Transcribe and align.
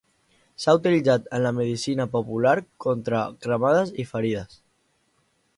S'ha 0.61 0.73
utilitzat 0.77 1.27
en 1.39 1.43
la 1.47 1.51
medicina 1.57 2.09
popular 2.15 2.55
contra 2.89 3.23
cremades 3.47 3.97
i 4.05 4.11
ferides. 4.15 4.61